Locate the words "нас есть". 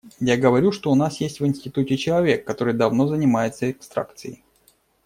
0.95-1.39